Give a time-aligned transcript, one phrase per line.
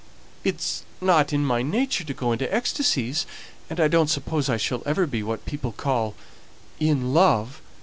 [0.43, 3.27] It's not in my nature to go into ecstasies,
[3.69, 6.15] and I don't suppose I shall ever be what people call
[6.79, 7.61] 'in love.'